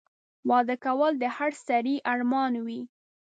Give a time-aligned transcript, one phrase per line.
[0.49, 2.81] واده کول د هر سړي ارمان وي